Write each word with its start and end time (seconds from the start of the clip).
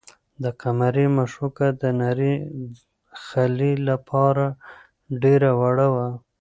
د 0.43 0.45
قمرۍ 0.61 1.07
مښوکه 1.15 1.67
د 1.81 1.83
نري 1.99 2.33
خلي 3.25 3.73
لپاره 3.89 4.45
ډېره 5.23 5.51
وړه 5.61 5.87
وه. 5.93 6.07